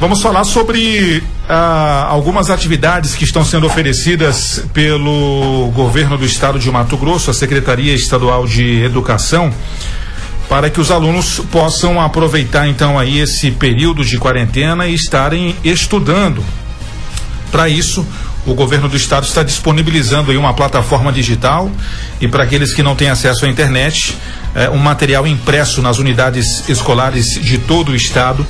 Vamos 0.00 0.22
falar 0.22 0.44
sobre 0.44 1.22
ah, 1.46 2.06
algumas 2.08 2.48
atividades 2.48 3.14
que 3.14 3.22
estão 3.22 3.44
sendo 3.44 3.66
oferecidas 3.66 4.64
pelo 4.72 5.70
governo 5.74 6.16
do 6.16 6.24
estado 6.24 6.58
de 6.58 6.70
Mato 6.70 6.96
Grosso, 6.96 7.30
a 7.30 7.34
Secretaria 7.34 7.92
Estadual 7.92 8.46
de 8.46 8.82
Educação, 8.82 9.52
para 10.48 10.70
que 10.70 10.80
os 10.80 10.90
alunos 10.90 11.42
possam 11.52 12.00
aproveitar 12.00 12.66
então 12.66 12.98
aí 12.98 13.18
esse 13.18 13.50
período 13.50 14.02
de 14.02 14.16
quarentena 14.16 14.86
e 14.86 14.94
estarem 14.94 15.54
estudando. 15.62 16.42
Para 17.52 17.68
isso, 17.68 18.06
o 18.46 18.54
governo 18.54 18.88
do 18.88 18.96
estado 18.96 19.26
está 19.26 19.42
disponibilizando 19.42 20.30
aí 20.30 20.36
uma 20.38 20.54
plataforma 20.54 21.12
digital 21.12 21.70
e 22.22 22.26
para 22.26 22.44
aqueles 22.44 22.72
que 22.72 22.82
não 22.82 22.96
têm 22.96 23.10
acesso 23.10 23.44
à 23.44 23.48
internet, 23.50 24.16
eh, 24.54 24.70
um 24.70 24.78
material 24.78 25.26
impresso 25.26 25.82
nas 25.82 25.98
unidades 25.98 26.66
escolares 26.70 27.34
de 27.34 27.58
todo 27.58 27.90
o 27.90 27.94
estado 27.94 28.46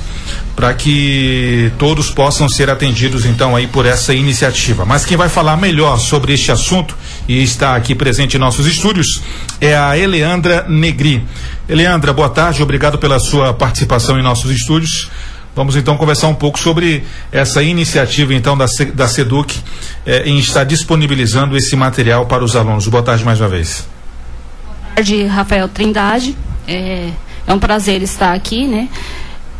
para 0.55 0.73
que 0.73 1.71
todos 1.77 2.09
possam 2.09 2.47
ser 2.47 2.69
atendidos 2.69 3.25
então 3.25 3.55
aí 3.55 3.67
por 3.67 3.85
essa 3.85 4.13
iniciativa. 4.13 4.85
Mas 4.85 5.05
quem 5.05 5.17
vai 5.17 5.29
falar 5.29 5.57
melhor 5.57 5.97
sobre 5.97 6.33
este 6.33 6.51
assunto 6.51 6.95
e 7.27 7.41
está 7.41 7.75
aqui 7.75 7.95
presente 7.95 8.35
em 8.35 8.39
nossos 8.39 8.65
estúdios 8.65 9.21
é 9.59 9.75
a 9.75 9.97
Eleandra 9.97 10.65
Negri. 10.67 11.23
Eleandra, 11.67 12.13
boa 12.13 12.29
tarde, 12.29 12.61
obrigado 12.61 12.97
pela 12.97 13.19
sua 13.19 13.53
participação 13.53 14.19
em 14.19 14.23
nossos 14.23 14.51
estúdios. 14.51 15.09
Vamos 15.55 15.75
então 15.75 15.97
conversar 15.97 16.27
um 16.27 16.35
pouco 16.35 16.57
sobre 16.57 17.03
essa 17.31 17.61
iniciativa 17.61 18.33
então 18.33 18.57
da, 18.57 18.65
da 18.93 19.07
SEDUC 19.07 19.59
eh, 20.05 20.23
em 20.25 20.39
estar 20.39 20.63
disponibilizando 20.63 21.57
esse 21.57 21.75
material 21.75 22.25
para 22.25 22.43
os 22.43 22.55
alunos. 22.55 22.87
Boa 22.87 23.03
tarde 23.03 23.25
mais 23.25 23.39
uma 23.41 23.49
vez. 23.49 23.85
Boa 24.65 24.95
tarde, 24.95 25.25
Rafael 25.25 25.67
Trindade. 25.67 26.37
É, 26.65 27.09
é 27.45 27.53
um 27.53 27.59
prazer 27.59 28.01
estar 28.01 28.33
aqui, 28.33 28.65
né? 28.65 28.87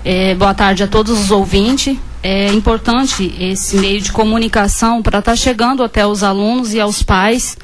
É, 0.03 0.33
boa 0.35 0.53
tarde 0.53 0.83
a 0.83 0.87
todos 0.87 1.19
os 1.19 1.31
ouvintes. 1.31 1.97
É 2.23 2.47
importante 2.53 3.33
esse 3.39 3.77
meio 3.77 3.99
de 3.99 4.11
comunicação 4.11 5.01
para 5.01 5.19
estar 5.19 5.31
tá 5.31 5.35
chegando 5.35 5.83
até 5.83 6.05
os 6.05 6.23
alunos 6.23 6.73
e 6.73 6.79
aos 6.79 7.01
pais 7.01 7.57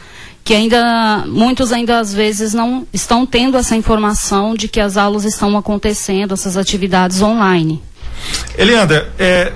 que 0.48 0.54
ainda 0.54 1.26
muitos 1.28 1.74
ainda 1.74 2.00
às 2.00 2.14
vezes 2.14 2.54
não 2.54 2.88
estão 2.94 3.26
tendo 3.26 3.58
essa 3.58 3.76
informação 3.76 4.56
de 4.56 4.70
que 4.70 4.80
as 4.80 4.96
aulas 4.96 5.26
estão 5.26 5.58
acontecendo, 5.58 6.34
essas 6.34 6.56
atividades 6.56 7.22
online. 7.22 7.84
Eliandra, 8.58 9.12
é, 9.20 9.52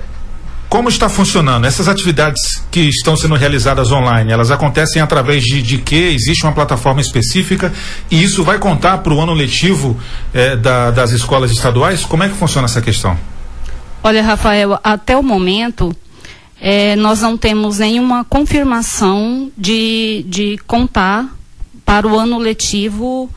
como 0.72 0.88
está 0.88 1.06
funcionando? 1.06 1.66
Essas 1.66 1.86
atividades 1.86 2.64
que 2.70 2.80
estão 2.80 3.14
sendo 3.14 3.34
realizadas 3.34 3.92
online, 3.92 4.32
elas 4.32 4.50
acontecem 4.50 5.02
através 5.02 5.44
de, 5.44 5.60
de 5.60 5.76
que? 5.76 5.94
Existe 6.14 6.44
uma 6.44 6.52
plataforma 6.52 6.98
específica 6.98 7.70
e 8.10 8.22
isso 8.22 8.42
vai 8.42 8.58
contar 8.58 8.96
para 8.98 9.12
o 9.12 9.20
ano 9.20 9.34
letivo 9.34 10.00
é, 10.32 10.56
da, 10.56 10.90
das 10.90 11.10
escolas 11.10 11.50
estaduais? 11.50 12.06
Como 12.06 12.22
é 12.22 12.28
que 12.30 12.34
funciona 12.34 12.64
essa 12.64 12.80
questão? 12.80 13.18
Olha, 14.02 14.22
Rafael, 14.22 14.80
até 14.82 15.14
o 15.14 15.22
momento 15.22 15.94
é, 16.58 16.96
nós 16.96 17.20
não 17.20 17.36
temos 17.36 17.78
nenhuma 17.78 18.24
confirmação 18.24 19.52
de, 19.54 20.24
de 20.26 20.56
contar 20.66 21.36
para 21.84 22.08
o 22.08 22.18
ano 22.18 22.38
letivo 22.38 23.28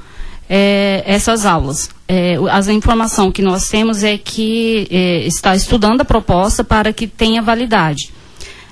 é, 0.50 1.04
essas 1.06 1.46
aulas. 1.46 1.90
É, 2.08 2.38
a 2.50 2.74
informação 2.74 3.32
que 3.32 3.42
nós 3.42 3.68
temos 3.68 4.04
é 4.04 4.18
que 4.18 4.88
é, 4.92 5.26
está 5.26 5.56
estudando 5.56 6.02
a 6.02 6.06
proposta 6.06 6.64
para 6.64 6.94
que 6.94 7.08
tenha 7.08 7.42
validade. 7.42 8.14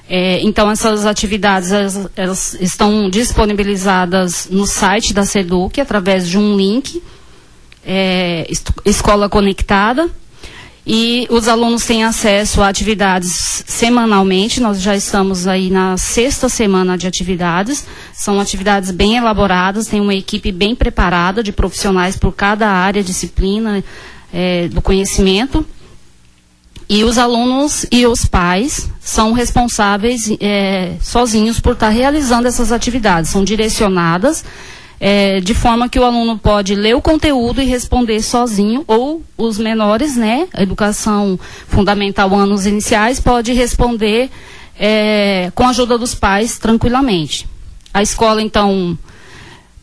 É, 0.07 0.41
então, 0.41 0.69
essas 0.69 1.05
atividades 1.05 1.71
elas, 1.71 2.09
elas, 2.15 2.53
estão 2.59 3.09
disponibilizadas 3.09 4.47
no 4.51 4.67
site 4.67 5.13
da 5.13 5.25
SEDUC 5.25 5.79
através 5.79 6.27
de 6.27 6.37
um 6.37 6.55
link, 6.55 7.01
é, 7.85 8.47
Escola 8.85 9.29
Conectada, 9.29 10.09
e 10.85 11.25
os 11.29 11.47
alunos 11.47 11.85
têm 11.85 12.03
acesso 12.03 12.61
a 12.61 12.67
atividades 12.67 13.63
semanalmente. 13.65 14.59
Nós 14.59 14.81
já 14.81 14.95
estamos 14.95 15.47
aí 15.47 15.69
na 15.69 15.97
sexta 15.97 16.49
semana 16.49 16.97
de 16.97 17.07
atividades. 17.07 17.85
São 18.13 18.39
atividades 18.39 18.91
bem 18.91 19.15
elaboradas, 19.15 19.87
tem 19.87 20.01
uma 20.01 20.13
equipe 20.13 20.51
bem 20.51 20.75
preparada 20.75 21.41
de 21.41 21.53
profissionais 21.53 22.17
por 22.17 22.33
cada 22.33 22.69
área, 22.69 23.01
disciplina 23.01 23.81
é, 24.33 24.67
do 24.67 24.81
conhecimento. 24.81 25.65
E 26.89 27.05
os 27.05 27.17
alunos 27.17 27.85
e 27.89 28.05
os 28.05 28.25
pais 28.25 28.89
são 28.99 29.31
responsáveis 29.31 30.29
é, 30.41 30.97
sozinhos 31.01 31.61
por 31.61 31.73
estar 31.73 31.89
realizando 31.89 32.45
essas 32.45 32.73
atividades. 32.73 33.31
São 33.31 33.41
direcionadas 33.41 34.43
é, 34.99 35.39
de 35.39 35.53
forma 35.53 35.89
que 35.89 35.99
o 35.99 36.03
aluno 36.03 36.37
pode 36.37 36.75
ler 36.75 36.95
o 36.95 37.01
conteúdo 37.01 37.61
e 37.61 37.65
responder 37.65 38.21
sozinho, 38.21 38.83
ou 38.87 39.21
os 39.37 39.57
menores, 39.57 40.15
né, 40.15 40.47
educação 40.57 41.39
fundamental 41.67 42.33
anos 42.35 42.65
iniciais, 42.65 43.19
pode 43.19 43.53
responder 43.53 44.29
é, 44.79 45.51
com 45.55 45.63
a 45.63 45.69
ajuda 45.69 45.97
dos 45.97 46.15
pais 46.15 46.57
tranquilamente. 46.57 47.47
A 47.93 48.01
escola, 48.01 48.41
então, 48.41 48.97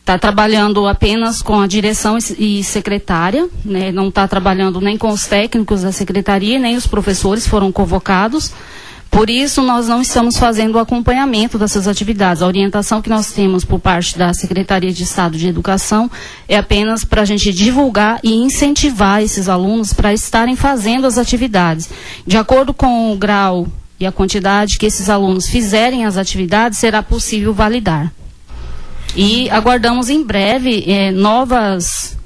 está 0.01 0.19
trabalhando 0.19 0.87
apenas 0.89 1.41
com 1.41 1.61
a 1.61 1.67
direção 1.67 2.19
e 2.37 2.65
secretária, 2.65 3.49
né, 3.65 3.93
não 3.93 4.09
está 4.09 4.27
trabalhando 4.27 4.81
nem 4.81 4.99
com 4.99 5.11
os 5.11 5.27
técnicos 5.27 5.83
da 5.83 5.93
secretaria, 5.93 6.59
nem 6.59 6.77
os 6.77 6.87
professores 6.87 7.47
foram 7.47 7.71
convocados. 7.71 8.53
Por 9.11 9.29
isso, 9.29 9.61
nós 9.61 9.89
não 9.89 10.01
estamos 10.01 10.39
fazendo 10.39 10.77
o 10.77 10.79
acompanhamento 10.79 11.59
dessas 11.59 11.89
atividades. 11.89 12.43
A 12.43 12.47
orientação 12.47 13.03
que 13.03 13.11
nós 13.11 13.33
temos 13.33 13.65
por 13.65 13.81
parte 13.81 14.17
da 14.17 14.33
Secretaria 14.33 14.93
de 14.93 15.03
Estado 15.03 15.37
de 15.37 15.49
Educação 15.49 16.09
é 16.49 16.57
apenas 16.57 17.05
para 17.05 17.23
a 17.23 17.25
gente 17.25 17.53
divulgar 17.53 18.21
e 18.23 18.33
incentivar 18.33 19.21
esses 19.21 19.49
alunos 19.49 19.93
para 19.93 20.15
estarem 20.15 20.55
fazendo 20.55 21.07
as 21.07 21.19
atividades. 21.19 21.91
De 22.25 22.37
acordo 22.37 22.73
com 22.73 23.13
o 23.13 23.17
grau 23.17 23.67
e 23.99 24.07
a 24.07 24.13
quantidade 24.13 24.79
que 24.79 24.87
esses 24.87 25.11
alunos 25.11 25.49
fizerem 25.49 26.07
as 26.07 26.17
atividades, 26.17 26.79
será 26.79 27.03
possível 27.03 27.53
validar. 27.53 28.11
E 29.15 29.51
aguardamos 29.51 30.09
em 30.09 30.25
breve 30.25 30.85
eh, 30.87 31.11
novas 31.11 32.17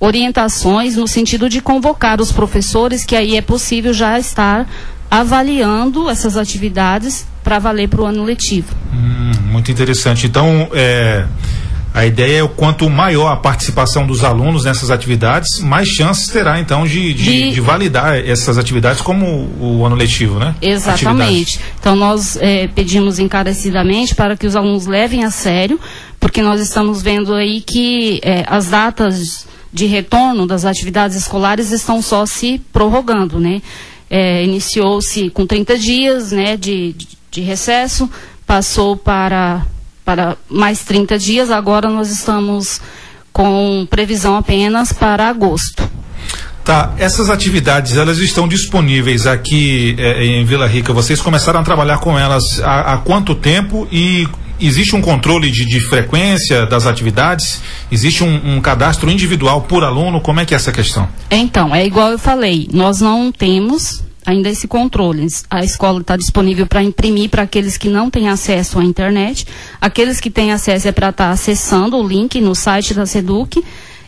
orientações 0.00 0.96
no 0.96 1.08
sentido 1.08 1.48
de 1.48 1.60
convocar 1.60 2.20
os 2.20 2.30
professores, 2.30 3.04
que 3.04 3.16
aí 3.16 3.36
é 3.36 3.42
possível 3.42 3.92
já 3.92 4.18
estar 4.18 4.66
avaliando 5.10 6.08
essas 6.08 6.36
atividades 6.36 7.26
para 7.42 7.58
valer 7.58 7.88
para 7.88 8.02
o 8.02 8.04
ano 8.04 8.24
letivo. 8.24 8.74
Hum, 8.92 9.32
muito 9.50 9.70
interessante. 9.70 10.26
Então, 10.26 10.68
é, 10.72 11.24
a 11.94 12.04
ideia 12.04 12.38
é 12.38 12.42
o 12.42 12.48
quanto 12.48 12.88
maior 12.90 13.32
a 13.32 13.36
participação 13.36 14.06
dos 14.06 14.22
alunos 14.22 14.64
nessas 14.64 14.90
atividades, 14.90 15.58
mais 15.60 15.88
chances 15.88 16.28
terá 16.28 16.60
então 16.60 16.86
de, 16.86 17.14
de, 17.14 17.24
de... 17.24 17.50
de 17.52 17.60
validar 17.60 18.16
essas 18.16 18.58
atividades 18.58 19.00
como 19.00 19.26
o, 19.26 19.78
o 19.80 19.86
ano 19.86 19.96
letivo, 19.96 20.38
né? 20.38 20.54
Exatamente. 20.60 21.22
Atividades. 21.22 21.60
Então 21.80 21.96
nós 21.96 22.36
é, 22.36 22.68
pedimos 22.68 23.18
encarecidamente 23.18 24.14
para 24.14 24.36
que 24.36 24.46
os 24.46 24.54
alunos 24.54 24.86
levem 24.86 25.24
a 25.24 25.30
sério, 25.30 25.80
porque 26.20 26.42
nós 26.42 26.60
estamos 26.60 27.02
vendo 27.02 27.34
aí 27.34 27.60
que 27.62 28.20
é, 28.22 28.44
as 28.46 28.66
datas 28.66 29.46
de 29.72 29.86
retorno 29.86 30.46
das 30.46 30.64
atividades 30.64 31.16
escolares 31.16 31.72
estão 31.72 32.00
só 32.00 32.24
se 32.26 32.60
prorrogando, 32.72 33.40
né? 33.40 33.60
É, 34.10 34.44
iniciou-se 34.44 35.30
com 35.30 35.46
30 35.46 35.78
dias 35.78 36.32
né, 36.32 36.56
de, 36.56 36.94
de 37.30 37.40
recesso, 37.40 38.10
passou 38.46 38.96
para, 38.96 39.66
para 40.04 40.36
mais 40.48 40.84
30 40.84 41.18
dias, 41.18 41.50
agora 41.50 41.88
nós 41.88 42.10
estamos 42.10 42.80
com 43.32 43.86
previsão 43.88 44.36
apenas 44.36 44.92
para 44.92 45.28
agosto. 45.28 45.88
Tá, 46.64 46.92
essas 46.98 47.30
atividades 47.30 47.96
elas 47.96 48.18
estão 48.18 48.46
disponíveis 48.46 49.26
aqui 49.26 49.96
eh, 49.98 50.24
em 50.26 50.44
Vila 50.44 50.66
Rica. 50.66 50.92
Vocês 50.92 51.18
começaram 51.18 51.60
a 51.60 51.62
trabalhar 51.62 51.98
com 51.98 52.18
elas 52.18 52.60
há, 52.60 52.92
há 52.92 52.98
quanto 52.98 53.34
tempo 53.34 53.88
e 53.90 54.28
existe 54.60 54.94
um 54.94 55.00
controle 55.00 55.50
de, 55.50 55.64
de 55.64 55.80
frequência 55.80 56.66
das 56.66 56.86
atividades? 56.86 57.60
Existe 57.90 58.24
um, 58.24 58.56
um, 58.56 58.60
cadastro 58.60 59.10
individual 59.10 59.62
por 59.62 59.84
aluno? 59.84 60.20
Como 60.20 60.40
é 60.40 60.44
que 60.44 60.54
é 60.54 60.56
essa 60.56 60.72
questão? 60.72 61.08
Então, 61.30 61.74
é 61.74 61.86
igual 61.86 62.10
eu 62.10 62.18
falei, 62.18 62.68
nós 62.72 63.00
não 63.00 63.30
temos 63.32 64.02
ainda 64.26 64.48
esse 64.50 64.68
controle. 64.68 65.26
A 65.50 65.64
escola 65.64 66.00
está 66.00 66.16
disponível 66.16 66.66
para 66.66 66.82
imprimir 66.82 67.30
para 67.30 67.42
aqueles 67.42 67.78
que 67.78 67.88
não 67.88 68.10
têm 68.10 68.28
acesso 68.28 68.78
à 68.78 68.84
internet. 68.84 69.46
Aqueles 69.80 70.20
que 70.20 70.30
têm 70.30 70.52
acesso 70.52 70.88
é 70.88 70.92
para 70.92 71.08
estar 71.08 71.28
tá 71.28 71.30
acessando 71.30 71.96
o 71.96 72.06
link 72.06 72.40
no 72.40 72.54
site 72.54 72.92
da 72.92 73.06
SEDUC 73.06 73.64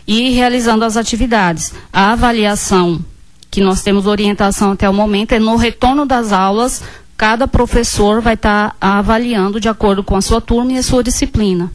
e 0.07 0.29
realizando 0.31 0.85
as 0.85 0.95
atividades. 0.95 1.73
A 1.91 2.11
avaliação 2.11 3.03
que 3.49 3.59
nós 3.59 3.81
temos 3.81 4.05
orientação 4.05 4.71
até 4.71 4.89
o 4.89 4.93
momento 4.93 5.33
é 5.33 5.39
no 5.39 5.57
retorno 5.57 6.05
das 6.05 6.31
aulas 6.31 6.81
cada 7.21 7.47
professor 7.47 8.19
vai 8.19 8.33
estar 8.33 8.71
tá 8.79 8.97
avaliando 8.97 9.59
de 9.59 9.69
acordo 9.69 10.03
com 10.03 10.15
a 10.15 10.21
sua 10.21 10.41
turma 10.41 10.73
e 10.73 10.77
a 10.79 10.81
sua 10.81 11.03
disciplina. 11.03 11.71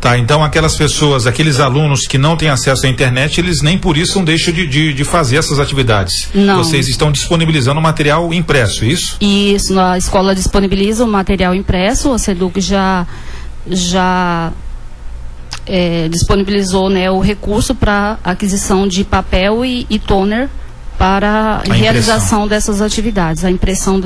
Tá, 0.00 0.18
então 0.18 0.42
aquelas 0.42 0.74
pessoas, 0.74 1.24
aqueles 1.24 1.60
alunos 1.60 2.04
que 2.04 2.18
não 2.18 2.36
têm 2.36 2.48
acesso 2.48 2.84
à 2.84 2.88
internet, 2.88 3.40
eles 3.40 3.62
nem 3.62 3.78
por 3.78 3.96
isso 3.96 4.18
não 4.18 4.24
deixam 4.24 4.52
de, 4.52 4.66
de, 4.66 4.92
de 4.92 5.04
fazer 5.04 5.36
essas 5.36 5.60
atividades. 5.60 6.28
Não. 6.34 6.56
Vocês 6.56 6.88
estão 6.88 7.12
disponibilizando 7.12 7.80
material 7.80 8.34
impresso, 8.34 8.84
isso? 8.84 9.16
Isso, 9.20 9.78
a 9.78 9.96
escola 9.96 10.34
disponibiliza 10.34 11.04
o 11.04 11.08
material 11.08 11.54
impresso, 11.54 12.12
a 12.12 12.18
SEDUC 12.18 12.60
já, 12.60 13.06
já 13.68 14.52
é, 15.64 16.08
disponibilizou 16.08 16.90
né, 16.90 17.08
o 17.08 17.20
recurso 17.20 17.72
para 17.72 18.18
aquisição 18.24 18.88
de 18.88 19.04
papel 19.04 19.64
e, 19.64 19.86
e 19.88 19.96
toner 19.96 20.50
para 20.98 21.62
a 21.68 21.72
realização 21.72 22.46
dessas 22.46 22.80
atividades, 22.80 23.44
a 23.44 23.50
impressão 23.50 24.00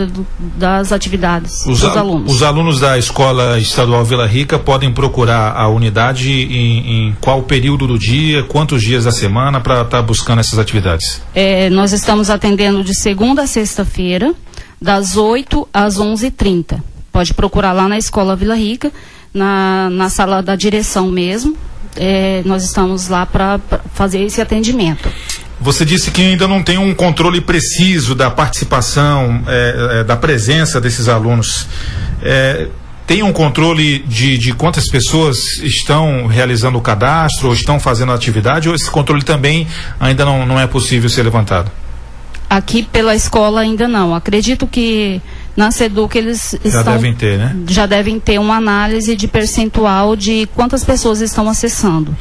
das 0.57 0.93
atividades 0.93 1.67
os 1.67 1.81
dos 1.81 1.97
alunos. 1.97 2.35
Os 2.35 2.43
alunos 2.43 2.81
da 2.81 2.99
Escola 2.99 3.59
Estadual 3.59 4.05
Vila 4.05 4.27
Rica 4.27 4.59
podem 4.59 4.93
procurar 4.93 5.55
a 5.55 5.69
unidade 5.69 6.31
em, 6.31 7.09
em 7.09 7.17
qual 7.21 7.43
período 7.43 7.87
do 7.87 7.99
dia, 7.99 8.43
quantos 8.43 8.83
dias 8.83 9.05
da 9.05 9.13
semana 9.13 9.61
para 9.61 9.83
estar 9.83 9.99
tá 9.99 10.03
buscando 10.03 10.41
essas 10.41 10.59
atividades? 10.59 11.23
É, 11.35 11.69
nós 11.71 11.93
estamos 11.93 12.31
atendendo 12.31 12.83
de 12.83 12.95
segunda 12.95 13.43
a 13.43 13.47
sexta-feira, 13.47 14.35
das 14.81 15.17
8 15.17 15.69
às 15.73 15.99
11h30. 15.99 16.81
Pode 17.13 17.35
procurar 17.35 17.73
lá 17.73 17.89
na 17.89 17.99
Escola 17.99 18.37
Vila 18.37 18.55
Rica, 18.55 18.93
na, 19.35 19.91
na 19.91 20.09
sala 20.09 20.43
da 20.43 20.57
direção 20.57 21.09
mesmo. 21.09 21.57
É, 21.97 22.43
nós 22.45 22.63
estamos 22.65 23.09
lá 23.09 23.27
para 23.27 23.59
fazer 23.93 24.23
esse 24.23 24.41
atendimento. 24.41 25.11
Você 25.61 25.85
disse 25.85 26.11
que 26.11 26.23
ainda 26.23 26.47
não 26.47 26.63
tem 26.63 26.79
um 26.79 26.95
controle 26.95 27.41
preciso 27.41 28.15
da 28.15 28.31
participação, 28.31 29.43
é, 29.47 30.01
é, 30.01 30.05
da 30.05 30.17
presença 30.17 30.81
desses 30.81 31.09
alunos. 31.09 31.67
É, 32.23 32.69
tem 33.07 33.23
um 33.23 33.33
controle 33.33 34.01
de, 34.01 34.37
de 34.37 34.53
quantas 34.53 34.87
pessoas 34.89 35.59
estão 35.63 36.27
realizando 36.27 36.77
o 36.77 36.81
cadastro 36.81 37.49
ou 37.49 37.55
estão 37.55 37.81
fazendo 37.81 38.13
a 38.13 38.15
atividade 38.15 38.69
ou 38.69 38.75
esse 38.75 38.91
controle 38.91 39.23
também 39.23 39.67
ainda 39.99 40.25
não, 40.25 40.45
não 40.45 40.61
é 40.61 40.67
possível 40.67 41.09
ser 41.09 41.23
levantado? 41.23 41.71
Aqui 42.51 42.83
pela 42.83 43.15
escola 43.15 43.63
ainda 43.63 43.89
não. 43.89 44.15
Acredito 44.15 44.67
que 44.67 45.21
na 45.57 45.71
SEDUC 45.71 46.17
eles 46.17 46.57
já 46.65 46.81
estão, 46.81 46.93
devem 46.93 47.15
ter, 47.15 47.39
né? 47.39 47.57
Já 47.67 47.85
devem 47.85 48.21
ter 48.21 48.39
uma 48.39 48.57
análise 48.57 49.17
de 49.17 49.27
percentual 49.27 50.15
de 50.15 50.47
quantas 50.55 50.85
pessoas 50.85 51.21
estão 51.21 51.49
acessando. 51.49 52.17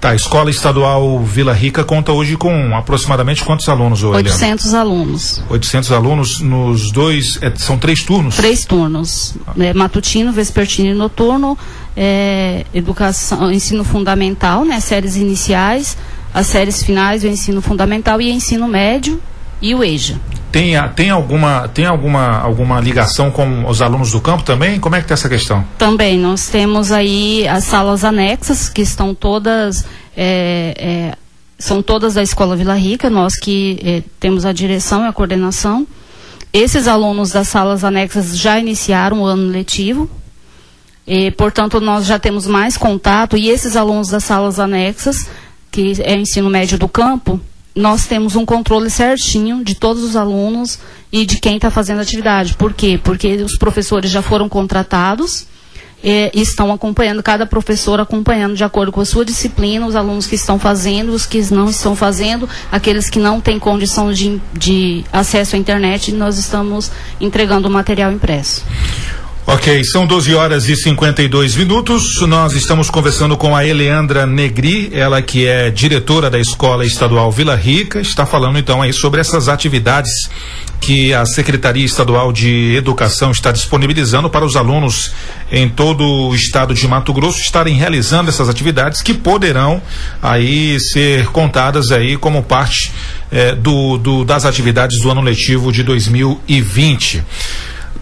Tá, 0.00 0.10
a 0.10 0.14
Escola 0.14 0.48
Estadual 0.48 1.18
Vila 1.24 1.52
Rica 1.52 1.82
conta 1.82 2.12
hoje 2.12 2.36
com 2.36 2.76
aproximadamente 2.76 3.42
quantos 3.44 3.68
alunos, 3.68 4.04
ô, 4.04 4.10
800 4.10 4.66
Eliana? 4.66 4.80
alunos. 4.80 5.42
800 5.50 5.90
alunos 5.90 6.40
nos 6.40 6.92
dois, 6.92 7.36
é, 7.42 7.52
são 7.56 7.76
três 7.76 8.04
turnos? 8.04 8.36
Três 8.36 8.64
turnos, 8.64 9.34
é, 9.58 9.74
matutino, 9.74 10.32
vespertino 10.32 10.90
e 10.90 10.94
noturno, 10.94 11.58
é, 11.96 12.64
educação, 12.72 13.50
ensino 13.50 13.82
fundamental, 13.82 14.64
né, 14.64 14.78
séries 14.78 15.16
iniciais, 15.16 15.96
as 16.32 16.46
séries 16.46 16.80
finais, 16.80 17.24
o 17.24 17.26
ensino 17.26 17.60
fundamental 17.60 18.20
e 18.20 18.30
ensino 18.30 18.68
médio 18.68 19.20
e 19.60 19.74
o 19.74 19.82
EJA. 19.82 20.18
Tem, 20.50 20.74
tem, 20.94 21.10
alguma, 21.10 21.68
tem 21.68 21.84
alguma, 21.84 22.38
alguma 22.38 22.80
ligação 22.80 23.30
com 23.30 23.68
os 23.68 23.82
alunos 23.82 24.12
do 24.12 24.20
campo 24.20 24.42
também? 24.42 24.80
Como 24.80 24.94
é 24.94 24.98
que 24.98 25.04
está 25.04 25.14
essa 25.14 25.28
questão? 25.28 25.64
Também, 25.76 26.18
nós 26.18 26.48
temos 26.48 26.90
aí 26.90 27.46
as 27.46 27.64
salas 27.64 28.02
anexas, 28.02 28.68
que 28.68 28.80
estão 28.80 29.14
todas, 29.14 29.84
é, 30.16 30.74
é, 30.78 31.16
são 31.58 31.82
todas 31.82 32.14
da 32.14 32.22
Escola 32.22 32.56
Vila 32.56 32.74
Rica, 32.74 33.10
nós 33.10 33.36
que 33.36 33.78
é, 33.84 34.02
temos 34.18 34.46
a 34.46 34.52
direção 34.52 35.04
e 35.04 35.08
a 35.08 35.12
coordenação. 35.12 35.86
Esses 36.50 36.88
alunos 36.88 37.30
das 37.30 37.48
salas 37.48 37.84
anexas 37.84 38.38
já 38.38 38.58
iniciaram 38.58 39.20
o 39.20 39.26
ano 39.26 39.50
letivo, 39.50 40.08
e, 41.06 41.30
portanto, 41.30 41.80
nós 41.80 42.06
já 42.06 42.18
temos 42.18 42.46
mais 42.46 42.76
contato, 42.76 43.36
e 43.36 43.48
esses 43.48 43.76
alunos 43.76 44.08
das 44.08 44.24
salas 44.24 44.58
anexas, 44.58 45.28
que 45.70 45.94
é 46.02 46.16
ensino 46.16 46.48
médio 46.48 46.78
do 46.78 46.88
campo, 46.88 47.40
nós 47.78 48.06
temos 48.06 48.34
um 48.34 48.44
controle 48.44 48.90
certinho 48.90 49.62
de 49.62 49.76
todos 49.76 50.02
os 50.02 50.16
alunos 50.16 50.80
e 51.12 51.24
de 51.24 51.38
quem 51.38 51.56
está 51.56 51.70
fazendo 51.70 52.00
atividade. 52.00 52.54
Por 52.54 52.74
quê? 52.74 53.00
Porque 53.02 53.36
os 53.36 53.56
professores 53.56 54.10
já 54.10 54.20
foram 54.20 54.48
contratados 54.48 55.46
e 56.02 56.30
estão 56.34 56.72
acompanhando, 56.72 57.22
cada 57.22 57.46
professor 57.46 58.00
acompanhando 58.00 58.56
de 58.56 58.64
acordo 58.64 58.90
com 58.90 59.00
a 59.00 59.04
sua 59.04 59.24
disciplina, 59.24 59.86
os 59.86 59.94
alunos 59.94 60.26
que 60.26 60.34
estão 60.34 60.58
fazendo, 60.58 61.12
os 61.12 61.24
que 61.24 61.40
não 61.52 61.70
estão 61.70 61.94
fazendo, 61.94 62.48
aqueles 62.70 63.08
que 63.08 63.20
não 63.20 63.40
têm 63.40 63.60
condição 63.60 64.12
de, 64.12 64.40
de 64.52 65.04
acesso 65.12 65.54
à 65.54 65.58
internet, 65.58 66.10
nós 66.12 66.36
estamos 66.36 66.90
entregando 67.20 67.68
o 67.68 67.70
material 67.70 68.10
impresso. 68.10 68.64
Ok, 69.50 69.82
são 69.82 70.06
12 70.06 70.34
horas 70.34 70.68
e 70.68 70.76
52 70.76 71.56
minutos. 71.56 72.20
Nós 72.20 72.52
estamos 72.52 72.90
conversando 72.90 73.34
com 73.34 73.56
a 73.56 73.64
Eleandra 73.64 74.26
Negri, 74.26 74.90
ela 74.92 75.22
que 75.22 75.46
é 75.46 75.70
diretora 75.70 76.28
da 76.28 76.38
Escola 76.38 76.84
Estadual 76.84 77.32
Vila 77.32 77.56
Rica, 77.56 77.98
está 77.98 78.26
falando 78.26 78.58
então 78.58 78.82
aí 78.82 78.92
sobre 78.92 79.22
essas 79.22 79.48
atividades 79.48 80.28
que 80.82 81.14
a 81.14 81.24
Secretaria 81.24 81.86
Estadual 81.86 82.30
de 82.30 82.74
Educação 82.76 83.30
está 83.30 83.50
disponibilizando 83.50 84.28
para 84.28 84.44
os 84.44 84.54
alunos 84.54 85.12
em 85.50 85.66
todo 85.66 86.04
o 86.04 86.34
estado 86.34 86.74
de 86.74 86.86
Mato 86.86 87.14
Grosso 87.14 87.40
estarem 87.40 87.74
realizando 87.74 88.28
essas 88.28 88.50
atividades 88.50 89.00
que 89.00 89.14
poderão 89.14 89.80
aí 90.20 90.78
ser 90.78 91.28
contadas 91.28 91.90
aí 91.90 92.18
como 92.18 92.42
parte 92.42 92.92
eh, 93.32 93.54
do, 93.54 93.96
do, 93.96 94.26
das 94.26 94.44
atividades 94.44 95.00
do 95.00 95.10
ano 95.10 95.22
letivo 95.22 95.72
de 95.72 95.82
2020. 95.82 97.24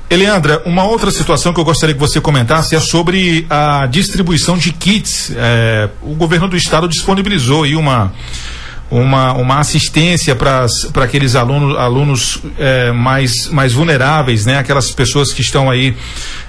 Eliandra, 0.09 0.63
uma 0.65 0.85
outra 0.85 1.11
situação 1.11 1.53
que 1.53 1.59
eu 1.59 1.65
gostaria 1.65 1.95
que 1.95 2.01
você 2.01 2.21
comentasse 2.21 2.77
é 2.77 2.81
sobre 2.81 3.45
a 3.51 3.87
distribuição 3.87 4.57
de 4.57 4.73
kits. 4.73 5.33
É, 5.37 5.89
o 6.01 6.15
governo 6.15 6.49
do 6.49 6.57
estado 6.57 6.87
disponibilizou 6.87 7.65
aí 7.65 7.75
uma 7.75 8.13
uma, 8.91 9.33
uma 9.33 9.59
assistência 9.59 10.35
para 10.37 10.67
aqueles 11.03 11.35
alunos, 11.35 11.77
alunos 11.77 12.39
é, 12.59 12.93
mais, 12.93 13.49
mais 13.49 13.73
vulneráveis, 13.73 14.47
né? 14.47 14.59
aquelas 14.59 14.91
pessoas 14.93 15.33
que 15.33 15.41
estão 15.41 15.69
aí 15.69 15.97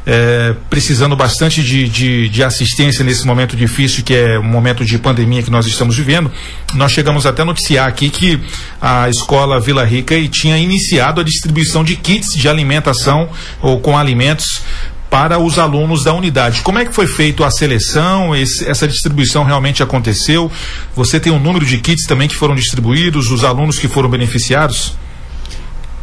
é, 0.06 0.54
precisando 0.69 1.16
bastante 1.16 1.63
de, 1.63 1.89
de, 1.89 2.30
de, 2.30 2.44
assistência 2.44 3.04
nesse 3.04 3.25
momento 3.25 3.57
difícil 3.57 4.04
que 4.04 4.13
é 4.13 4.38
o 4.38 4.44
momento 4.44 4.86
de 4.86 4.98
pandemia 4.98 5.42
que 5.42 5.50
nós 5.50 5.66
estamos 5.66 5.98
vivendo. 5.98 6.31
Nós 6.74 6.92
chegamos 6.92 7.25
até 7.25 7.42
a 7.42 7.45
noticiar 7.45 7.88
aqui 7.88 8.10
que 8.10 8.39
a 8.80 9.10
escola 9.10 9.60
Vila 9.60 9.84
Rica 9.84 10.16
tinha 10.30 10.57
iniciado 10.57 11.19
a 11.19 11.24
distribuição 11.24 11.84
de 11.84 11.95
kits 11.95 12.36
de 12.36 12.48
alimentação 12.48 13.30
ou 13.62 13.80
com 13.80 13.98
alimentos 13.98 14.62
para 15.09 15.39
os 15.39 15.57
alunos 15.57 16.04
da 16.04 16.13
unidade. 16.13 16.62
Como 16.62 16.80
é 16.80 16.86
que 16.86 16.94
foi 16.94 17.07
feito 17.07 17.44
a 17.44 17.51
seleção? 17.51 18.36
Esse, 18.36 18.68
essa 18.68 18.88
distribuição 18.88 19.44
realmente 19.44 19.81
aconteceu? 19.81 20.51
Você 20.95 21.19
tem 21.19 21.31
um 21.31 21.39
número 21.39 21.65
de 21.65 21.77
kits 21.77 22.06
também 22.06 22.27
que 22.27 22.36
foram 22.36 22.56
distribuídos, 22.56 23.31
os 23.31 23.44
alunos 23.44 23.80
que 23.80 23.88
foram 23.88 24.09
beneficiados? 24.09 24.95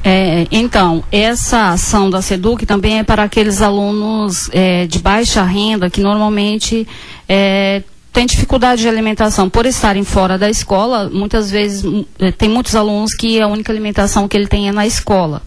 É, 0.07 0.47
então, 0.51 1.03
essa 1.11 1.71
ação 1.71 2.11
da 2.11 2.21
SEDUC 2.21 2.67
também 2.67 2.99
é 2.99 3.03
para 3.03 3.23
aqueles 3.23 3.63
alunos 3.63 4.51
é, 4.53 4.87
de 4.87 4.99
baixa 4.99 5.43
renda 5.43 5.89
que 5.89 6.03
normalmente 6.03 6.87
é, 7.27 7.83
têm 8.13 8.27
dificuldade 8.27 8.83
de 8.83 8.89
alimentação 8.89 9.49
por 9.49 9.65
estarem 9.65 10.05
fora 10.05 10.37
da 10.37 10.51
escola. 10.51 11.09
Muitas 11.11 11.51
vezes, 11.51 11.85
é, 12.19 12.31
tem 12.31 12.51
muitos 12.51 12.77
alunos 12.77 13.15
que 13.15 13.41
a 13.41 13.47
única 13.47 13.73
alimentação 13.73 14.29
que 14.29 14.37
ele 14.37 14.47
tem 14.47 14.69
é 14.69 14.73
na 14.73 14.87
escola. 14.87 15.41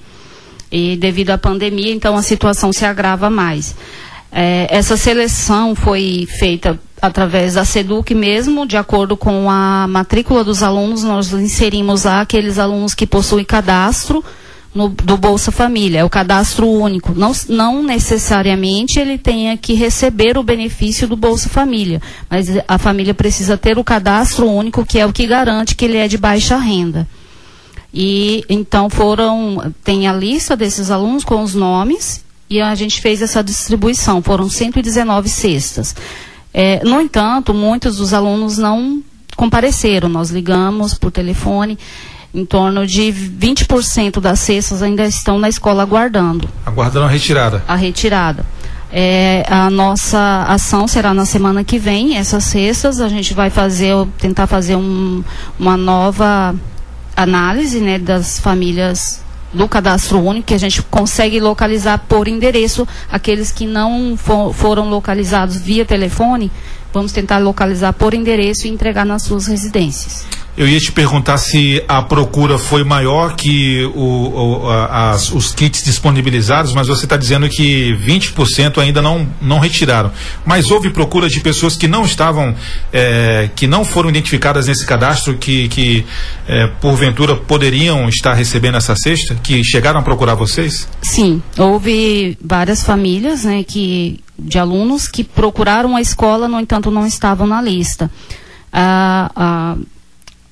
E 0.71 0.95
devido 0.97 1.31
à 1.31 1.37
pandemia, 1.37 1.93
então 1.93 2.15
a 2.15 2.21
situação 2.21 2.73
se 2.73 2.85
agrava 2.85 3.29
mais. 3.29 3.75
É, 4.31 4.67
essa 4.69 4.97
seleção 4.97 5.73
foi 5.73 6.27
feita 6.29 6.79
através 7.01 7.53
da 7.53 7.63
SEDUC 7.63 8.13
mesmo, 8.13 8.65
de 8.65 8.75
acordo 8.75 9.15
com 9.15 9.49
a 9.49 9.87
matrícula 9.87 10.43
dos 10.43 10.63
alunos, 10.63 11.03
nós 11.03 11.31
inserimos 11.31 12.03
lá 12.03 12.21
aqueles 12.21 12.57
alunos 12.57 12.93
que 12.93 13.05
possuem 13.05 13.45
cadastro 13.45 14.23
no, 14.73 14.89
do 14.89 15.17
Bolsa 15.17 15.51
Família, 15.51 15.99
é 15.99 16.03
o 16.03 16.09
cadastro 16.09 16.67
único. 16.67 17.13
Não, 17.15 17.31
não 17.49 17.83
necessariamente 17.83 18.99
ele 18.99 19.17
tenha 19.17 19.55
que 19.57 19.73
receber 19.73 20.37
o 20.37 20.43
benefício 20.43 21.07
do 21.07 21.15
Bolsa 21.15 21.49
Família, 21.49 22.01
mas 22.29 22.47
a 22.67 22.77
família 22.77 23.13
precisa 23.13 23.57
ter 23.57 23.77
o 23.77 23.83
cadastro 23.83 24.47
único, 24.47 24.85
que 24.85 24.99
é 24.99 25.05
o 25.05 25.13
que 25.13 25.25
garante 25.25 25.75
que 25.75 25.85
ele 25.85 25.97
é 25.97 26.07
de 26.07 26.17
baixa 26.17 26.57
renda. 26.57 27.07
E 27.93 28.43
então 28.49 28.89
foram, 28.89 29.73
tem 29.83 30.07
a 30.07 30.13
lista 30.13 30.55
desses 30.55 30.91
alunos 30.91 31.23
com 31.23 31.41
os 31.41 31.55
nomes 31.55 32.23
e 32.49 32.61
a 32.61 32.73
gente 32.75 33.01
fez 33.01 33.21
essa 33.21 33.43
distribuição. 33.43 34.21
Foram 34.21 34.49
119 34.49 35.29
cestas. 35.29 35.95
É, 36.53 36.83
no 36.83 37.01
entanto, 37.01 37.53
muitos 37.53 37.97
dos 37.97 38.13
alunos 38.13 38.57
não 38.57 39.01
compareceram. 39.35 40.09
Nós 40.09 40.29
ligamos 40.29 40.93
por 40.93 41.11
telefone. 41.11 41.77
Em 42.33 42.45
torno 42.45 42.85
de 42.85 43.03
20% 43.03 44.19
das 44.19 44.39
cestas 44.39 44.81
ainda 44.81 45.05
estão 45.05 45.39
na 45.39 45.49
escola 45.49 45.83
aguardando. 45.83 46.47
Aguardando 46.65 47.05
a 47.05 47.09
retirada. 47.09 47.63
A 47.67 47.75
retirada. 47.75 48.45
É, 48.91 49.43
a 49.49 49.69
nossa 49.69 50.45
ação 50.47 50.87
será 50.87 51.13
na 51.13 51.25
semana 51.25 51.63
que 51.63 51.79
vem, 51.79 52.17
essas 52.17 52.43
cestas. 52.43 53.01
A 53.01 53.09
gente 53.09 53.33
vai 53.33 53.49
fazer, 53.49 53.93
tentar 54.17 54.47
fazer 54.47 54.75
um, 54.75 55.23
uma 55.59 55.75
nova 55.75 56.55
análise 57.17 57.79
né, 57.79 57.97
das 57.97 58.39
famílias 58.39 59.25
do 59.51 59.67
cadastro 59.67 60.19
único, 60.19 60.47
que 60.47 60.53
a 60.53 60.59
gente 60.59 60.83
consegue 60.83 61.39
localizar 61.39 61.97
por 62.07 62.27
endereço 62.27 62.87
aqueles 63.11 63.51
que 63.51 63.65
não 63.65 64.15
for, 64.15 64.53
foram 64.53 64.87
localizados 64.87 65.57
via 65.57 65.83
telefone, 65.83 66.51
vamos 66.97 67.11
tentar 67.11 67.37
localizar 67.37 67.93
por 67.93 68.15
endereço 68.15 68.65
e 68.65 68.71
entregar 68.71 69.05
nas 69.05 69.21
suas 69.21 69.45
residências. 69.45 70.25
Eu 70.57 70.67
ia 70.67 70.79
te 70.79 70.91
perguntar 70.91 71.37
se 71.37 71.83
a 71.87 72.01
procura 72.01 72.57
foi 72.57 72.83
maior 72.83 73.35
que 73.35 73.85
o, 73.93 74.63
o, 74.63 74.69
as, 74.89 75.31
os 75.31 75.53
kits 75.53 75.83
disponibilizados, 75.83 76.73
mas 76.73 76.87
você 76.87 77.05
está 77.05 77.15
dizendo 77.15 77.47
que 77.47 77.95
20% 78.03 78.79
ainda 78.79 78.99
não, 78.99 79.29
não 79.39 79.59
retiraram. 79.59 80.11
Mas 80.43 80.71
houve 80.71 80.89
procura 80.89 81.29
de 81.29 81.39
pessoas 81.41 81.75
que 81.75 81.87
não 81.87 82.03
estavam, 82.03 82.55
é, 82.91 83.51
que 83.55 83.67
não 83.67 83.85
foram 83.85 84.09
identificadas 84.09 84.65
nesse 84.65 84.83
cadastro, 84.83 85.37
que, 85.37 85.67
que 85.67 86.03
é, 86.47 86.65
porventura 86.81 87.35
poderiam 87.35 88.09
estar 88.09 88.33
recebendo 88.33 88.77
essa 88.77 88.95
cesta, 88.95 89.35
que 89.35 89.63
chegaram 89.63 89.99
a 89.99 90.03
procurar 90.03 90.33
vocês? 90.33 90.89
Sim, 91.03 91.39
houve 91.55 92.35
várias 92.43 92.81
famílias, 92.81 93.43
né, 93.43 93.63
que, 93.63 94.21
de 94.37 94.59
alunos 94.59 95.07
que 95.07 95.23
procuraram 95.23 95.95
a 95.95 96.01
escola, 96.01 96.47
no 96.47 96.59
entanto, 96.59 96.91
não 96.91 97.05
estavam 97.05 97.47
na 97.47 97.61
lista. 97.61 98.11
Ah, 98.71 99.31
ah, 99.35 99.77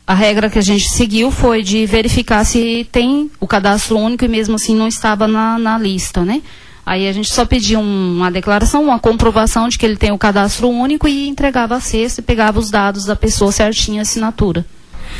a 0.07 0.13
regra 0.13 0.49
que 0.49 0.59
a 0.59 0.61
gente 0.61 0.89
seguiu 0.89 1.31
foi 1.31 1.63
de 1.63 1.85
verificar 1.85 2.43
se 2.45 2.87
tem 2.91 3.29
o 3.39 3.47
cadastro 3.47 3.97
único 3.97 4.23
e 4.23 4.27
mesmo 4.27 4.55
assim 4.55 4.75
não 4.75 4.87
estava 4.87 5.27
na, 5.27 5.57
na 5.57 5.77
lista, 5.77 6.23
né? 6.23 6.41
Aí 6.85 7.07
a 7.07 7.13
gente 7.13 7.33
só 7.33 7.45
pedia 7.45 7.79
um, 7.79 8.17
uma 8.17 8.29
declaração, 8.29 8.83
uma 8.83 8.99
comprovação 8.99 9.67
de 9.67 9.77
que 9.77 9.85
ele 9.85 9.97
tem 9.97 10.11
o 10.11 10.17
cadastro 10.17 10.69
único 10.69 11.07
e 11.07 11.27
entregava 11.27 11.75
a 11.75 11.81
cesta 11.81 12.21
e 12.21 12.23
pegava 12.23 12.59
os 12.59 12.69
dados 12.69 13.05
da 13.05 13.15
pessoa 13.15 13.51
certinha, 13.51 14.03
assinatura, 14.03 14.63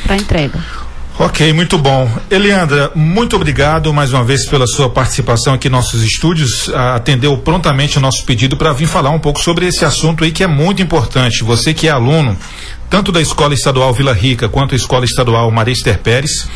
para 0.04 0.16
entrega. 0.16 0.85
Ok, 1.18 1.50
muito 1.54 1.78
bom. 1.78 2.10
Eliandra, 2.30 2.90
muito 2.94 3.36
obrigado 3.36 3.90
mais 3.90 4.12
uma 4.12 4.22
vez 4.22 4.44
pela 4.44 4.66
sua 4.66 4.90
participação 4.90 5.54
aqui 5.54 5.66
em 5.66 5.70
nossos 5.70 6.02
estúdios. 6.02 6.68
Atendeu 6.68 7.38
prontamente 7.38 7.96
o 7.96 8.02
nosso 8.02 8.22
pedido 8.26 8.54
para 8.54 8.74
vir 8.74 8.86
falar 8.86 9.08
um 9.08 9.18
pouco 9.18 9.40
sobre 9.40 9.66
esse 9.66 9.82
assunto 9.82 10.24
aí 10.24 10.30
que 10.30 10.44
é 10.44 10.46
muito 10.46 10.82
importante. 10.82 11.42
Você 11.42 11.72
que 11.72 11.88
é 11.88 11.90
aluno, 11.90 12.36
tanto 12.90 13.10
da 13.10 13.22
Escola 13.22 13.54
Estadual 13.54 13.94
Vila 13.94 14.12
Rica 14.12 14.46
quanto 14.46 14.74
a 14.74 14.76
Escola 14.76 15.06
Estadual 15.06 15.50
Marister 15.50 15.98
Pérez, 15.98 16.46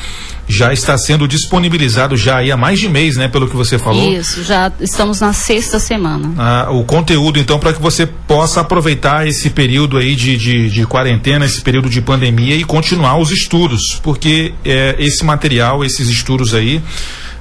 já 0.49 0.73
está 0.73 0.97
sendo 0.99 1.29
disponibilizado 1.29 2.17
já 2.17 2.41
há 2.41 2.57
mais 2.57 2.79
de 2.79 2.89
mês, 2.89 3.17
né, 3.17 3.29
pelo 3.29 3.49
que 3.49 3.57
você 3.57 3.79
falou. 3.79 4.13
Isso, 4.13 4.43
já 4.43 4.71
estamos 4.81 5.21
na 5.21 5.33
sexta 5.33 5.79
semana. 5.79 6.33
Ah, 6.37 6.69
o 6.71 6.85
conteúdo, 6.85 7.39
então, 7.39 7.59
para 7.59 7.73
que 7.73 7.81
você 7.81 8.07
possa 8.07 8.61
aproveitar 8.61 9.27
esse 9.27 9.51
período 9.51 9.97
aí 9.97 10.15
de, 10.15 10.37
de, 10.37 10.71
de, 10.71 10.87
quarentena, 10.87 11.45
esse 11.45 11.61
período 11.61 11.89
de 11.89 12.01
pandemia 12.01 12.57
e 12.57 12.65
continuar 12.65 13.19
os 13.19 13.31
estudos, 13.31 14.01
porque 14.03 14.53
é, 14.65 14.97
esse 14.99 15.25
material, 15.25 15.85
esses 15.85 16.09
estudos 16.09 16.55
aí 16.55 16.83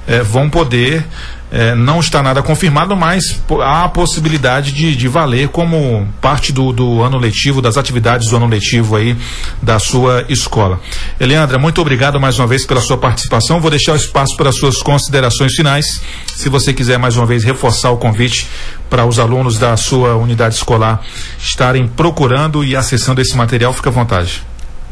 é, 0.06 0.22
vão 0.22 0.48
poder 0.48 1.06
é, 1.52 1.74
não 1.74 1.98
está 1.98 2.22
nada 2.22 2.42
confirmado, 2.42 2.96
mas 2.96 3.42
há 3.60 3.84
a 3.84 3.88
possibilidade 3.88 4.72
de, 4.72 4.94
de 4.94 5.08
valer 5.08 5.48
como 5.48 6.06
parte 6.20 6.52
do, 6.52 6.72
do, 6.72 7.02
ano 7.02 7.18
letivo, 7.18 7.60
das 7.60 7.76
atividades 7.76 8.28
do 8.28 8.36
ano 8.36 8.46
letivo 8.46 8.94
aí 8.94 9.16
da 9.60 9.78
sua 9.78 10.24
escola. 10.28 10.80
Eleandra, 11.18 11.58
muito 11.58 11.80
obrigado 11.80 12.20
mais 12.20 12.38
uma 12.38 12.46
vez 12.46 12.64
pela 12.64 12.80
sua 12.80 12.96
participação. 12.96 13.60
Vou 13.60 13.70
deixar 13.70 13.92
o 13.92 13.96
espaço 13.96 14.36
para 14.36 14.52
suas 14.52 14.80
considerações 14.80 15.54
finais. 15.54 16.00
Se 16.26 16.48
você 16.48 16.72
quiser 16.72 16.98
mais 16.98 17.16
uma 17.16 17.26
vez 17.26 17.42
reforçar 17.42 17.90
o 17.90 17.96
convite 17.96 18.46
para 18.88 19.04
os 19.04 19.18
alunos 19.18 19.58
da 19.58 19.76
sua 19.76 20.14
unidade 20.16 20.54
escolar 20.54 21.02
estarem 21.38 21.88
procurando 21.88 22.64
e 22.64 22.76
acessando 22.76 23.20
esse 23.20 23.36
material, 23.36 23.72
fica 23.72 23.90
à 23.90 23.92
vontade. 23.92 24.42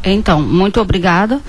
Então, 0.03 0.41
muito 0.41 0.79
obrigada. 0.81 1.39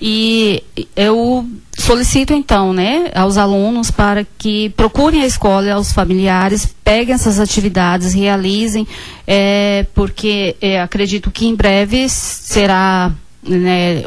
E 0.00 0.62
eu 0.96 1.46
solicito 1.76 2.32
então, 2.32 2.72
né, 2.72 3.10
aos 3.14 3.36
alunos 3.36 3.90
para 3.90 4.24
que 4.38 4.70
procurem 4.70 5.22
a 5.22 5.26
escola, 5.26 5.72
aos 5.72 5.92
familiares, 5.92 6.74
peguem 6.82 7.14
essas 7.14 7.38
atividades, 7.38 8.14
realizem, 8.14 8.86
é, 9.26 9.86
porque 9.94 10.56
é, 10.60 10.80
acredito 10.80 11.30
que 11.30 11.46
em 11.46 11.54
breve 11.54 12.08
será 12.08 13.12
né, 13.42 14.02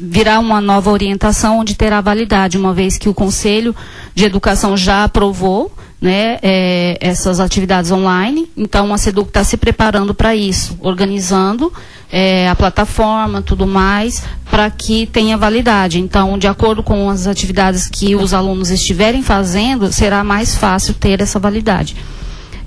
virá 0.00 0.40
uma 0.40 0.60
nova 0.60 0.90
orientação 0.90 1.60
onde 1.60 1.74
terá 1.74 2.00
validade, 2.00 2.58
uma 2.58 2.74
vez 2.74 2.98
que 2.98 3.08
o 3.08 3.14
Conselho 3.14 3.74
de 4.14 4.24
Educação 4.24 4.76
já 4.76 5.04
aprovou 5.04 5.72
né, 6.00 6.38
é, 6.42 6.98
essas 7.00 7.40
atividades 7.40 7.90
online. 7.90 8.50
Então, 8.56 8.92
a 8.92 8.98
SEDUC 8.98 9.28
está 9.28 9.44
se 9.44 9.56
preparando 9.56 10.14
para 10.14 10.34
isso, 10.34 10.76
organizando 10.80 11.72
é, 12.10 12.48
a 12.48 12.54
plataforma, 12.54 13.42
tudo 13.42 13.66
mais, 13.66 14.24
para 14.50 14.70
que 14.70 15.06
tenha 15.06 15.36
validade. 15.36 16.00
Então, 16.00 16.38
de 16.38 16.46
acordo 16.46 16.82
com 16.82 17.10
as 17.10 17.26
atividades 17.26 17.88
que 17.88 18.14
os 18.14 18.32
alunos 18.32 18.70
estiverem 18.70 19.22
fazendo, 19.22 19.92
será 19.92 20.22
mais 20.22 20.54
fácil 20.54 20.94
ter 20.94 21.20
essa 21.20 21.38
validade. 21.38 21.96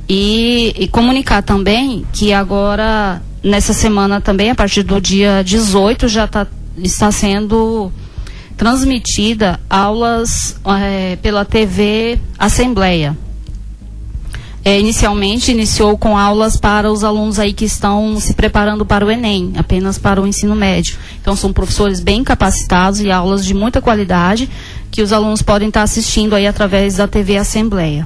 E, 0.08 0.74
e 0.78 0.88
comunicar 0.88 1.44
também 1.44 2.06
que 2.12 2.34
agora, 2.34 3.22
nessa 3.44 3.74
semana 3.74 4.20
também, 4.20 4.50
a 4.50 4.56
partir 4.56 4.84
do 4.84 5.00
dia 5.00 5.44
18, 5.44 6.08
já 6.08 6.28
tá, 6.28 6.48
está 6.78 7.12
sendo 7.12 7.92
transmitida 8.58 9.60
aulas 9.70 10.60
é, 10.82 11.16
pela 11.22 11.46
TV 11.46 12.20
Assembleia. 12.38 13.16
É, 14.70 14.80
inicialmente 14.80 15.52
iniciou 15.52 15.98
com 15.98 16.16
aulas 16.16 16.56
para 16.56 16.92
os 16.92 17.04
alunos 17.04 17.40
aí 17.40 17.54
que 17.54 17.66
estão 17.66 18.20
se 18.20 18.36
preparando 18.36 18.86
para 18.86 19.04
o 19.04 19.10
Enem, 19.10 19.54
apenas 19.58 19.98
para 19.98 20.22
o 20.22 20.28
ensino 20.28 20.56
médio. 20.56 20.96
Então 21.20 21.36
são 21.36 21.52
professores 21.52 22.00
bem 22.00 22.24
capacitados 22.24 23.02
e 23.02 23.10
aulas 23.10 23.44
de 23.44 23.56
muita 23.56 23.82
qualidade 23.82 24.48
que 24.92 25.02
os 25.02 25.12
alunos 25.12 25.42
podem 25.42 25.70
estar 25.70 25.82
assistindo 25.82 26.36
aí 26.36 26.46
através 26.46 26.98
da 26.98 27.08
TV 27.08 27.38
Assembleia. 27.38 28.06